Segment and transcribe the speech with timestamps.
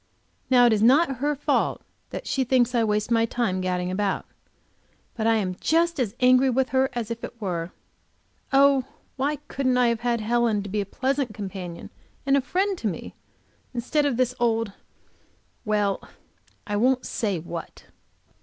[0.49, 4.25] Now it is not her fault that she thinks I waste my time gadding about,
[5.13, 7.69] but I am just as angry with her as if she did.
[8.51, 8.83] Oh,
[9.15, 11.91] why couldn't I have had Helen, to be a pleasant companion
[12.25, 13.13] and friend to me,
[13.75, 14.71] instead of this old
[15.65, 16.01] well
[16.65, 17.83] I won't say what.